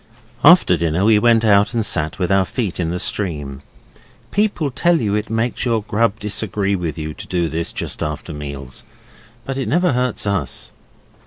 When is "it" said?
5.13-5.29, 9.59-9.67